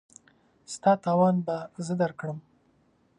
ستا 0.73 0.91
تاوان 1.03 1.35
به 1.45 1.55
زه 1.85 1.93
درکړم. 2.01 2.37